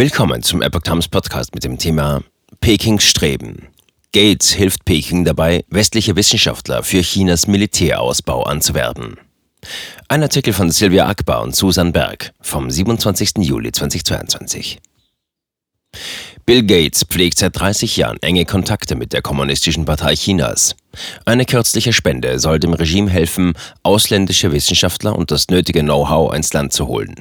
Willkommen 0.00 0.42
zum 0.42 0.62
Epoch 0.62 0.80
Times 0.80 1.08
Podcast 1.08 1.52
mit 1.52 1.62
dem 1.62 1.76
Thema 1.76 2.22
Pekings 2.62 3.04
Streben. 3.04 3.68
Gates 4.14 4.50
hilft 4.50 4.86
Peking 4.86 5.26
dabei, 5.26 5.62
westliche 5.68 6.16
Wissenschaftler 6.16 6.82
für 6.82 7.02
Chinas 7.02 7.46
Militärausbau 7.46 8.44
anzuwerben. 8.44 9.18
Ein 10.08 10.22
Artikel 10.22 10.54
von 10.54 10.70
Sylvia 10.70 11.06
Akbar 11.06 11.42
und 11.42 11.54
Susan 11.54 11.92
Berg 11.92 12.32
vom 12.40 12.70
27. 12.70 13.40
Juli 13.40 13.72
2022. 13.72 14.80
Bill 16.46 16.64
Gates 16.64 17.04
pflegt 17.04 17.38
seit 17.38 17.58
30 17.58 17.96
Jahren 17.96 18.18
enge 18.22 18.44
Kontakte 18.44 18.96
mit 18.96 19.12
der 19.12 19.22
Kommunistischen 19.22 19.84
Partei 19.84 20.14
Chinas. 20.14 20.74
Eine 21.24 21.44
kürzliche 21.44 21.92
Spende 21.92 22.38
soll 22.38 22.58
dem 22.58 22.72
Regime 22.72 23.10
helfen, 23.10 23.54
ausländische 23.82 24.50
Wissenschaftler 24.52 25.16
und 25.16 25.30
das 25.30 25.48
nötige 25.48 25.82
Know-how 25.82 26.34
ins 26.34 26.52
Land 26.52 26.72
zu 26.72 26.88
holen. 26.88 27.14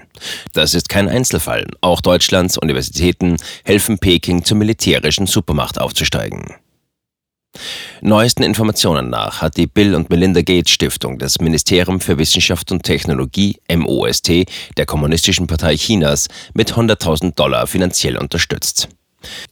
Das 0.54 0.74
ist 0.74 0.90
kein 0.90 1.08
Einzelfall. 1.08 1.68
Auch 1.82 2.02
Deutschlands 2.02 2.58
Universitäten 2.58 3.38
helfen 3.64 4.00
Peking 4.00 4.44
zur 4.44 4.58
militärischen 4.58 5.28
Supermacht 5.28 5.80
aufzusteigen. 5.80 6.56
Neuesten 8.02 8.44
Informationen 8.44 9.10
nach 9.10 9.42
hat 9.42 9.58
die 9.58 9.68
Bill 9.68 9.96
und 9.96 10.10
Melinda 10.10 10.42
Gates 10.42 10.72
Stiftung 10.72 11.18
das 11.18 11.40
Ministerium 11.40 12.00
für 12.00 12.18
Wissenschaft 12.18 12.72
und 12.72 12.84
Technologie 12.84 13.58
MOST 13.74 14.46
der 14.78 14.86
Kommunistischen 14.86 15.48
Partei 15.48 15.76
Chinas 15.76 16.28
mit 16.54 16.74
100.000 16.74 17.36
Dollar 17.36 17.68
finanziell 17.68 18.18
unterstützt. 18.18 18.88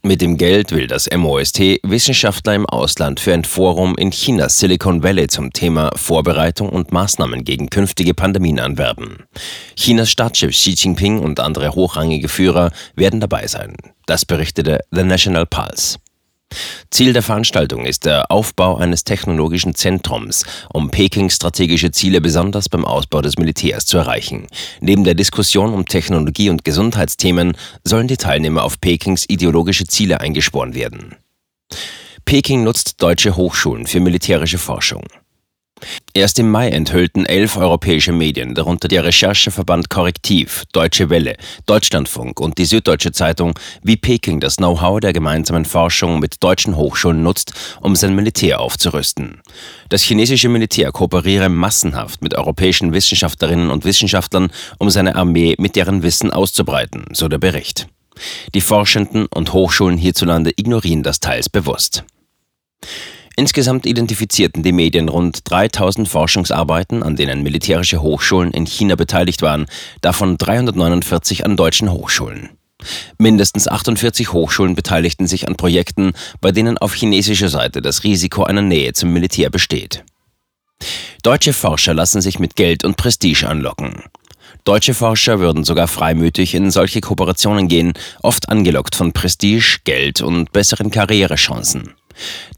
Mit 0.02 0.22
dem 0.22 0.38
Geld 0.38 0.72
will 0.72 0.88
das 0.88 1.10
MOST 1.14 1.60
Wissenschaftler 1.84 2.56
im 2.56 2.66
Ausland 2.66 3.20
für 3.20 3.34
ein 3.34 3.44
Forum 3.44 3.96
in 3.98 4.12
Chinas 4.12 4.60
Silicon 4.60 5.04
Valley 5.04 5.28
zum 5.28 5.52
Thema 5.52 5.92
Vorbereitung 5.96 6.70
und 6.70 6.92
Maßnahmen 6.92 7.44
gegen 7.44 7.70
künftige 7.70 8.14
Pandemien 8.14 8.60
anwerben. 8.60 9.26
Chinas 9.76 10.10
Staatschef 10.10 10.52
Xi 10.52 10.72
Jinping 10.72 11.20
und 11.20 11.40
andere 11.40 11.76
hochrangige 11.76 12.30
Führer 12.30 12.72
werden 12.96 13.20
dabei 13.20 13.48
sein. 13.48 13.76
Das 14.06 14.26
berichtete 14.26 14.80
The 14.92 15.04
National 15.04 15.46
Pulse. 15.46 15.98
Ziel 16.90 17.14
der 17.14 17.22
Veranstaltung 17.22 17.86
ist 17.86 18.06
der 18.06 18.32
Aufbau 18.32 18.78
eines 18.78 19.04
technologischen 19.04 19.76
Zentrums, 19.76 20.46
um 20.74 20.90
Pekings 20.90 21.36
strategische 21.36 21.92
Ziele 21.92 22.22
besonders 22.22 22.70
beim 22.70 22.86
Ausbau 22.86 23.22
des 23.22 23.38
Militärs 23.38 23.86
zu 23.86 23.98
erreichen. 23.98 24.48
Neben 24.80 25.04
der 25.04 25.14
Diskussion 25.14 25.74
um 25.74 25.86
Technologie- 25.86 26.50
und 26.50 26.64
Gesundheitsthemen 26.64 27.58
sollen 27.84 28.08
die 28.08 28.18
Teilnehmer 28.18 28.64
auf 28.64 28.80
Pekings 28.80 29.26
ideologische 29.28 29.86
Ziele 29.86 30.22
eingesporen 30.22 30.74
werden. 30.74 31.16
Peking 32.26 32.64
nutzt 32.64 33.02
deutsche 33.02 33.36
Hochschulen 33.36 33.86
für 33.86 34.00
militärische 34.00 34.58
Forschung. 34.58 35.04
Erst 36.14 36.40
im 36.40 36.50
Mai 36.50 36.70
enthüllten 36.70 37.26
elf 37.26 37.58
europäische 37.58 38.12
Medien, 38.12 38.56
darunter 38.56 38.88
der 38.88 39.04
Rechercheverband 39.04 39.90
Korrektiv, 39.90 40.64
Deutsche 40.72 41.10
Welle, 41.10 41.38
Deutschlandfunk 41.68 42.40
und 42.40 42.58
die 42.58 42.66
Süddeutsche 42.66 43.12
Zeitung, 43.12 43.58
wie 43.84 43.98
Peking 43.98 44.40
das 44.40 44.56
Know-how 44.56 45.00
der 45.00 45.14
gemeinsamen 45.14 45.66
Forschung 45.66 46.20
mit 46.20 46.44
deutschen 46.44 46.76
Hochschulen 46.76 47.22
nutzt, 47.22 47.54
um 47.82 47.96
sein 47.96 48.16
Militär 48.16 48.60
aufzurüsten. 48.60 49.42
Das 49.90 50.02
chinesische 50.02 50.50
Militär 50.50 50.92
kooperiere 50.92 51.50
massenhaft 51.50 52.22
mit 52.22 52.36
europäischen 52.36 52.94
Wissenschaftlerinnen 52.94 53.70
und 53.70 53.86
Wissenschaftlern, 53.86 54.52
um 54.80 54.90
seine 54.90 55.16
Armee 55.16 55.56
mit 55.60 55.76
deren 55.76 56.02
Wissen 56.02 56.32
auszubreiten, 56.32 57.06
so 57.14 57.28
der 57.28 57.38
Bericht. 57.38 57.88
Die 58.56 58.62
Forschenden 58.62 59.28
und 59.28 59.54
Hochschulen 59.54 59.98
hierzulande 59.98 60.52
ignorieren 60.56 61.04
das 61.04 61.20
teils 61.20 61.50
bewusst. 61.50 62.04
Insgesamt 63.40 63.86
identifizierten 63.86 64.64
die 64.64 64.72
Medien 64.72 65.10
rund 65.10 65.42
3000 65.50 66.10
Forschungsarbeiten, 66.10 67.04
an 67.04 67.16
denen 67.16 67.44
militärische 67.44 68.02
Hochschulen 68.02 68.50
in 68.50 68.66
China 68.66 68.96
beteiligt 68.96 69.44
waren, 69.44 69.68
davon 70.02 70.40
349 70.40 71.46
an 71.46 71.56
deutschen 71.56 71.92
Hochschulen. 71.92 72.50
Mindestens 73.20 73.68
48 73.68 74.34
Hochschulen 74.34 74.74
beteiligten 74.74 75.28
sich 75.28 75.48
an 75.48 75.56
Projekten, 75.56 76.14
bei 76.42 76.52
denen 76.52 76.80
auf 76.80 76.96
chinesischer 76.96 77.50
Seite 77.50 77.84
das 77.84 78.04
Risiko 78.04 78.44
einer 78.44 78.64
Nähe 78.64 78.94
zum 78.94 79.14
Militär 79.14 79.52
besteht. 79.52 80.04
Deutsche 81.22 81.54
Forscher 81.54 81.94
lassen 81.94 82.22
sich 82.22 82.40
mit 82.40 82.56
Geld 82.56 82.84
und 82.84 82.98
Prestige 82.98 83.48
anlocken. 83.48 84.04
Deutsche 84.64 84.96
Forscher 84.96 85.40
würden 85.40 85.64
sogar 85.64 85.88
freimütig 85.88 86.56
in 86.56 86.72
solche 86.72 87.02
Kooperationen 87.02 87.68
gehen, 87.68 87.94
oft 88.24 88.50
angelockt 88.50 88.96
von 88.96 89.14
Prestige, 89.14 89.78
Geld 89.84 90.22
und 90.22 90.52
besseren 90.52 90.90
Karrierechancen. 90.90 91.94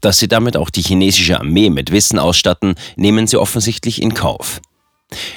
Dass 0.00 0.18
sie 0.18 0.28
damit 0.28 0.56
auch 0.56 0.70
die 0.70 0.82
chinesische 0.82 1.38
Armee 1.38 1.70
mit 1.70 1.90
Wissen 1.90 2.18
ausstatten, 2.18 2.74
nehmen 2.96 3.26
sie 3.26 3.36
offensichtlich 3.36 4.02
in 4.02 4.14
Kauf. 4.14 4.60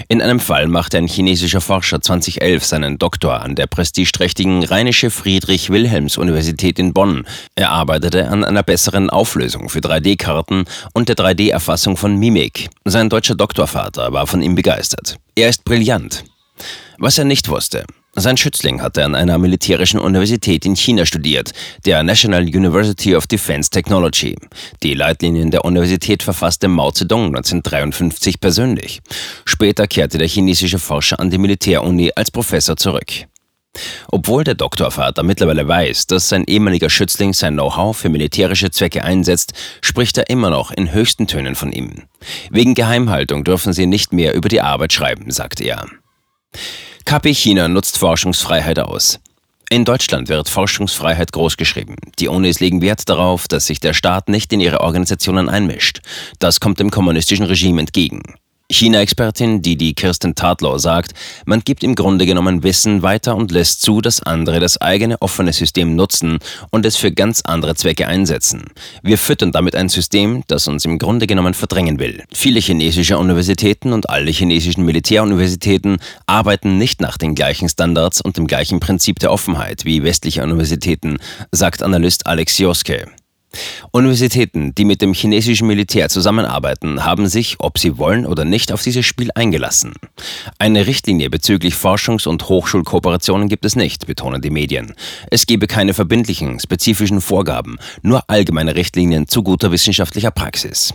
In 0.07 0.21
einem 0.21 0.39
Fall 0.39 0.67
machte 0.67 0.97
ein 0.97 1.07
chinesischer 1.07 1.61
Forscher 1.61 2.01
2011 2.01 2.63
seinen 2.63 2.97
Doktor 2.99 3.41
an 3.41 3.55
der 3.55 3.67
prestigeträchtigen 3.67 4.63
Rheinische 4.63 5.09
Friedrich-Wilhelms-Universität 5.09 6.79
in 6.79 6.93
Bonn. 6.93 7.25
Er 7.55 7.71
arbeitete 7.71 8.27
an 8.27 8.43
einer 8.43 8.63
besseren 8.63 9.09
Auflösung 9.09 9.69
für 9.69 9.79
3D-Karten 9.79 10.65
und 10.93 11.09
der 11.09 11.15
3D-Erfassung 11.15 11.97
von 11.97 12.17
Mimik. 12.17 12.69
Sein 12.85 13.09
deutscher 13.09 13.35
Doktorvater 13.35 14.13
war 14.13 14.27
von 14.27 14.41
ihm 14.41 14.55
begeistert. 14.55 15.17
Er 15.35 15.49
ist 15.49 15.65
brillant. 15.65 16.23
Was 16.99 17.17
er 17.17 17.25
nicht 17.25 17.49
wusste, 17.49 17.85
sein 18.15 18.37
Schützling 18.37 18.81
hatte 18.81 19.03
an 19.03 19.15
einer 19.15 19.39
militärischen 19.39 19.99
Universität 19.99 20.65
in 20.65 20.75
China 20.75 21.05
studiert, 21.05 21.51
der 21.85 22.03
National 22.03 22.43
University 22.43 23.15
of 23.15 23.25
Defense 23.25 23.71
Technology. 23.71 24.35
Die 24.83 24.93
Leitlinien 24.93 25.49
der 25.49 25.65
Universität 25.65 26.21
verfasste 26.21 26.67
Mao 26.67 26.91
Zedong 26.91 27.27
1953 27.27 28.39
persönlich. 28.39 29.01
Später 29.45 29.87
kehrte 29.87 30.19
der 30.19 30.27
chinesische 30.27 30.77
Forscher 30.77 31.19
an 31.19 31.31
die 31.31 31.39
Militäruni 31.39 32.11
als 32.15 32.29
Professor 32.29 32.77
zurück. 32.77 33.25
Obwohl 34.11 34.43
der 34.43 34.53
Doktorvater 34.53 35.23
mittlerweile 35.23 35.67
weiß, 35.67 36.05
dass 36.05 36.29
sein 36.29 36.43
ehemaliger 36.45 36.91
Schützling 36.91 37.33
sein 37.33 37.53
Know-how 37.53 37.97
für 37.97 38.09
militärische 38.09 38.69
Zwecke 38.69 39.03
einsetzt, 39.03 39.53
spricht 39.81 40.19
er 40.19 40.29
immer 40.29 40.51
noch 40.51 40.69
in 40.69 40.93
höchsten 40.93 41.25
Tönen 41.25 41.55
von 41.55 41.71
ihm. 41.71 42.03
Wegen 42.51 42.75
Geheimhaltung 42.75 43.43
dürfen 43.43 43.73
sie 43.73 43.87
nicht 43.87 44.13
mehr 44.13 44.35
über 44.35 44.49
die 44.49 44.61
Arbeit 44.61 44.93
schreiben, 44.93 45.31
sagt 45.31 45.59
er. 45.59 45.87
KP 47.05 47.33
China 47.33 47.67
nutzt 47.67 47.97
Forschungsfreiheit 47.97 48.79
aus. 48.79 49.19
In 49.69 49.85
Deutschland 49.85 50.29
wird 50.29 50.49
Forschungsfreiheit 50.49 51.31
großgeschrieben. 51.31 51.95
Die 52.19 52.27
Unis 52.27 52.59
legen 52.59 52.81
Wert 52.81 53.09
darauf, 53.09 53.47
dass 53.47 53.65
sich 53.65 53.79
der 53.79 53.93
Staat 53.93 54.29
nicht 54.29 54.53
in 54.53 54.59
ihre 54.59 54.81
Organisationen 54.81 55.49
einmischt. 55.49 56.01
Das 56.39 56.59
kommt 56.59 56.79
dem 56.79 56.91
kommunistischen 56.91 57.45
Regime 57.45 57.81
entgegen. 57.81 58.21
China-Expertin 58.73 59.61
Didi 59.61 59.93
Kirsten 59.93 60.35
Tadlow 60.35 60.77
sagt, 60.77 61.13
man 61.45 61.61
gibt 61.61 61.83
im 61.83 61.95
Grunde 61.95 62.25
genommen 62.25 62.63
Wissen 62.63 63.03
weiter 63.03 63.35
und 63.35 63.51
lässt 63.51 63.81
zu, 63.81 64.01
dass 64.01 64.21
andere 64.23 64.59
das 64.59 64.81
eigene 64.81 65.21
offene 65.21 65.53
System 65.53 65.95
nutzen 65.95 66.39
und 66.71 66.85
es 66.85 66.97
für 66.97 67.11
ganz 67.11 67.41
andere 67.45 67.75
Zwecke 67.75 68.07
einsetzen. 68.07 68.65
Wir 69.03 69.17
füttern 69.17 69.51
damit 69.51 69.75
ein 69.75 69.89
System, 69.89 70.43
das 70.47 70.67
uns 70.67 70.85
im 70.85 70.97
Grunde 70.97 71.27
genommen 71.27 71.53
verdrängen 71.53 71.99
will. 71.99 72.23
Viele 72.33 72.59
chinesische 72.59 73.17
Universitäten 73.17 73.93
und 73.93 74.09
alle 74.09 74.31
chinesischen 74.31 74.83
Militäruniversitäten 74.83 75.97
arbeiten 76.25 76.77
nicht 76.77 76.99
nach 76.99 77.17
den 77.17 77.35
gleichen 77.35 77.69
Standards 77.69 78.21
und 78.21 78.37
dem 78.37 78.47
gleichen 78.47 78.79
Prinzip 78.79 79.19
der 79.19 79.31
Offenheit 79.31 79.85
wie 79.85 80.03
westliche 80.03 80.43
Universitäten, 80.43 81.19
sagt 81.51 81.83
Analyst 81.83 82.25
Alex 82.25 82.57
Joske. 82.57 83.07
Universitäten, 83.91 84.73
die 84.75 84.85
mit 84.85 85.01
dem 85.01 85.13
chinesischen 85.13 85.67
Militär 85.67 86.09
zusammenarbeiten, 86.09 87.05
haben 87.05 87.27
sich, 87.27 87.55
ob 87.59 87.77
sie 87.77 87.97
wollen 87.97 88.25
oder 88.25 88.45
nicht, 88.45 88.71
auf 88.71 88.81
dieses 88.81 89.05
Spiel 89.05 89.29
eingelassen. 89.35 89.93
Eine 90.59 90.87
Richtlinie 90.87 91.29
bezüglich 91.29 91.75
Forschungs- 91.75 92.27
und 92.27 92.49
Hochschulkooperationen 92.49 93.49
gibt 93.49 93.65
es 93.65 93.75
nicht, 93.75 94.07
betonen 94.07 94.41
die 94.41 94.49
Medien. 94.49 94.93
Es 95.29 95.45
gebe 95.45 95.67
keine 95.67 95.93
verbindlichen, 95.93 96.59
spezifischen 96.59 97.21
Vorgaben, 97.21 97.77
nur 98.01 98.29
allgemeine 98.29 98.75
Richtlinien 98.75 99.27
zu 99.27 99.43
guter 99.43 99.71
wissenschaftlicher 99.71 100.31
Praxis. 100.31 100.93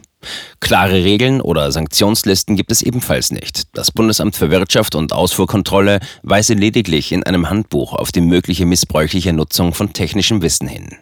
Klare 0.60 1.04
Regeln 1.04 1.40
oder 1.40 1.70
Sanktionslisten 1.70 2.56
gibt 2.56 2.72
es 2.72 2.82
ebenfalls 2.82 3.30
nicht. 3.30 3.68
Das 3.76 3.92
Bundesamt 3.92 4.34
für 4.34 4.50
Wirtschaft 4.50 4.94
und 4.96 5.12
Ausfuhrkontrolle 5.12 6.00
weise 6.22 6.54
lediglich 6.54 7.12
in 7.12 7.22
einem 7.22 7.48
Handbuch 7.48 7.92
auf 7.92 8.10
die 8.10 8.20
mögliche 8.20 8.66
missbräuchliche 8.66 9.32
Nutzung 9.32 9.74
von 9.74 9.92
technischem 9.92 10.42
Wissen 10.42 10.66
hin. 10.66 10.96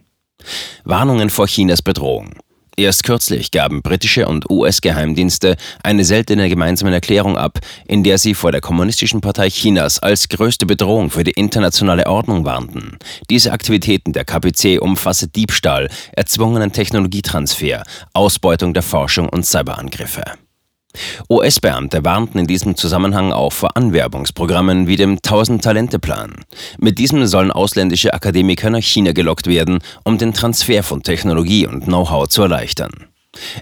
Warnungen 0.85 1.31
vor 1.31 1.47
Chinas 1.47 1.83
Bedrohung. 1.83 2.35
Erst 2.79 3.05
kürzlich 3.05 3.51
gaben 3.53 3.81
britische 3.81 4.29
und 4.29 4.51
US-Geheimdienste 4.51 5.57
eine 5.83 6.05
seltene 6.05 6.51
gemeinsame 6.51 6.93
Erklärung 6.93 7.39
ab, 7.39 7.59
in 7.87 8.05
der 8.05 8.19
sie 8.19 8.35
vor 8.35 8.53
der 8.53 8.61
Kommunistischen 8.61 9.23
Partei 9.23 9.49
Chinas 9.49 9.99
als 9.99 10.29
größte 10.29 10.67
Bedrohung 10.67 11.11
für 11.11 11.25
die 11.25 11.31
internationale 11.31 12.07
Ordnung 12.07 12.45
warnten. 12.45 12.99
Diese 13.31 13.53
Aktivitäten 13.53 14.13
der 14.13 14.27
KPC 14.27 14.79
umfassen 14.79 15.33
Diebstahl, 15.33 15.89
erzwungenen 16.13 16.73
Technologietransfer, 16.73 17.83
Ausbeutung 18.13 18.75
der 18.75 18.83
Forschung 18.83 19.31
und 19.31 19.47
Cyberangriffe. 19.47 20.25
US-Beamte 21.29 22.05
warnten 22.05 22.39
in 22.39 22.47
diesem 22.47 22.77
Zusammenhang 22.77 23.33
auch 23.33 23.53
vor 23.53 23.77
Anwerbungsprogrammen 23.77 24.87
wie 24.87 24.97
dem 24.97 25.19
1000-Talente-Plan. 25.19 26.45
Mit 26.79 26.99
diesem 26.99 27.27
sollen 27.27 27.51
ausländische 27.51 28.15
Akademiker 28.15 28.71
nach 28.71 28.83
China 28.83 29.13
gelockt 29.13 29.47
werden, 29.47 29.79
um 30.05 30.19
den 30.19 30.33
Transfer 30.33 30.83
von 30.83 31.03
Technologie 31.03 31.67
und 31.67 31.85
Know-how 31.85 32.29
zu 32.29 32.43
erleichtern. 32.43 33.07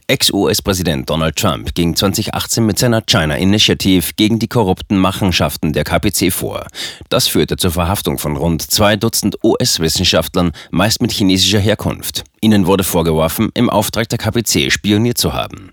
Ex-US-Präsident 0.07 1.09
Donald 1.09 1.37
Trump 1.37 1.75
ging 1.75 1.97
2018 1.97 2.65
mit 2.65 2.79
seiner 2.79 3.03
China 3.03 3.37
Initiative 3.37 4.13
gegen 4.17 4.39
die 4.39 4.49
korrupten 4.49 4.99
Machenschaften 4.99 5.73
der 5.73 5.85
KPC 5.85 6.33
vor. 6.33 6.67
Das 7.09 7.29
führte 7.29 7.57
zur 7.57 7.71
Verhaftung 7.71 8.19
von 8.19 8.37
rund 8.37 8.63
zwei 8.63 8.97
Dutzend 8.97 9.37
US-Wissenschaftlern, 9.43 10.53
meist 10.71 11.01
mit 11.01 11.13
chinesischer 11.13 11.61
Herkunft. 11.61 12.25
Ihnen 12.41 12.67
wurde 12.67 12.85
vorgeworfen, 12.85 13.51
im 13.55 13.71
Auftrag 13.71 14.09
der 14.09 14.19
KPC 14.19 14.71
spioniert 14.71 15.19
zu 15.19 15.33
haben. 15.33 15.73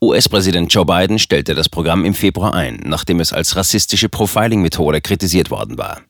US-Präsident 0.00 0.72
Joe 0.72 0.84
Biden 0.84 1.18
stellte 1.18 1.54
das 1.54 1.68
Programm 1.68 2.04
im 2.04 2.14
Februar 2.14 2.54
ein, 2.54 2.80
nachdem 2.84 3.20
es 3.20 3.32
als 3.32 3.56
rassistische 3.56 4.08
Profiling-Methode 4.08 5.00
kritisiert 5.00 5.50
worden 5.50 5.78
war. 5.78 6.00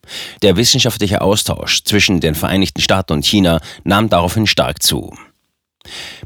Der 0.41 0.57
wissenschaftliche 0.57 1.21
Austausch 1.21 1.83
zwischen 1.83 2.19
den 2.19 2.35
Vereinigten 2.35 2.81
Staaten 2.81 3.13
und 3.13 3.25
China 3.25 3.59
nahm 3.83 4.09
daraufhin 4.09 4.47
stark 4.47 4.81
zu. 4.81 5.13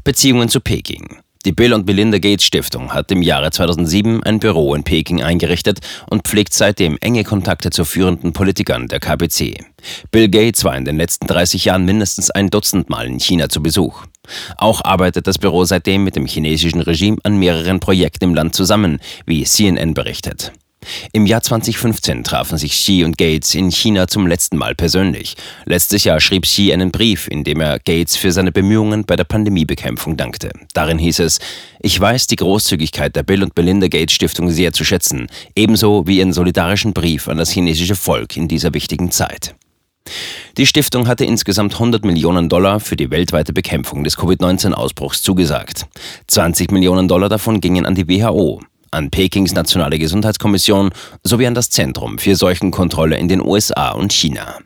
Beziehungen 0.04 0.48
zu 0.48 0.60
Peking. 0.60 1.18
Die 1.44 1.52
Bill 1.52 1.72
und 1.72 1.86
Melinda 1.86 2.18
Gates 2.18 2.44
Stiftung 2.44 2.94
hat 2.94 3.10
im 3.10 3.20
Jahre 3.20 3.50
2007 3.50 4.22
ein 4.22 4.38
Büro 4.38 4.76
in 4.76 4.84
Peking 4.84 5.24
eingerichtet 5.24 5.80
und 6.08 6.28
pflegt 6.28 6.54
seitdem 6.54 6.98
enge 7.00 7.24
Kontakte 7.24 7.70
zu 7.70 7.84
führenden 7.84 8.32
Politikern 8.32 8.86
der 8.86 9.00
KPC. 9.00 9.64
Bill 10.12 10.28
Gates 10.28 10.62
war 10.62 10.76
in 10.76 10.84
den 10.84 10.96
letzten 10.96 11.26
30 11.26 11.64
Jahren 11.64 11.84
mindestens 11.84 12.30
ein 12.30 12.48
Dutzend 12.48 12.90
Mal 12.90 13.08
in 13.08 13.18
China 13.18 13.48
zu 13.48 13.60
Besuch. 13.60 14.04
Auch 14.56 14.84
arbeitet 14.84 15.26
das 15.26 15.38
Büro 15.38 15.64
seitdem 15.64 16.04
mit 16.04 16.16
dem 16.16 16.26
chinesischen 16.26 16.80
Regime 16.80 17.18
an 17.22 17.38
mehreren 17.38 17.80
Projekten 17.80 18.24
im 18.24 18.34
Land 18.34 18.54
zusammen, 18.54 19.00
wie 19.26 19.44
CNN 19.44 19.94
berichtet. 19.94 20.52
Im 21.12 21.26
Jahr 21.26 21.42
2015 21.42 22.24
trafen 22.24 22.58
sich 22.58 22.72
Xi 22.72 23.04
und 23.04 23.18
Gates 23.18 23.54
in 23.54 23.70
China 23.70 24.08
zum 24.08 24.26
letzten 24.26 24.56
Mal 24.56 24.74
persönlich. 24.74 25.36
Letztes 25.64 26.04
Jahr 26.04 26.20
schrieb 26.20 26.42
Xi 26.42 26.72
einen 26.72 26.90
Brief, 26.90 27.28
in 27.28 27.44
dem 27.44 27.60
er 27.60 27.78
Gates 27.78 28.16
für 28.16 28.32
seine 28.32 28.52
Bemühungen 28.52 29.04
bei 29.04 29.16
der 29.16 29.24
Pandemiebekämpfung 29.24 30.16
dankte. 30.16 30.50
Darin 30.74 30.98
hieß 30.98 31.20
es, 31.20 31.38
ich 31.80 31.98
weiß 31.98 32.26
die 32.26 32.36
Großzügigkeit 32.36 33.14
der 33.14 33.22
Bill 33.22 33.42
und 33.42 33.54
Belinda 33.54 33.88
Gates 33.88 34.14
Stiftung 34.14 34.50
sehr 34.50 34.72
zu 34.72 34.84
schätzen, 34.84 35.28
ebenso 35.54 36.06
wie 36.06 36.18
ihren 36.18 36.32
solidarischen 36.32 36.92
Brief 36.92 37.28
an 37.28 37.38
das 37.38 37.50
chinesische 37.50 37.96
Volk 37.96 38.36
in 38.36 38.48
dieser 38.48 38.74
wichtigen 38.74 39.10
Zeit. 39.10 39.54
Die 40.58 40.66
Stiftung 40.66 41.08
hatte 41.08 41.24
insgesamt 41.24 41.74
100 41.74 42.04
Millionen 42.04 42.48
Dollar 42.48 42.80
für 42.80 42.96
die 42.96 43.10
weltweite 43.10 43.52
Bekämpfung 43.52 44.04
des 44.04 44.16
Covid-19-Ausbruchs 44.16 45.22
zugesagt. 45.22 45.86
20 46.26 46.70
Millionen 46.72 47.08
Dollar 47.08 47.28
davon 47.28 47.60
gingen 47.60 47.86
an 47.86 47.94
die 47.94 48.08
WHO 48.08 48.60
an 48.92 49.10
Pekings 49.10 49.54
Nationale 49.54 49.98
Gesundheitskommission 49.98 50.90
sowie 51.24 51.46
an 51.46 51.54
das 51.54 51.70
Zentrum 51.70 52.18
für 52.18 52.36
Seuchenkontrolle 52.36 53.16
in 53.16 53.28
den 53.28 53.40
USA 53.40 53.90
und 53.92 54.12
China. 54.12 54.58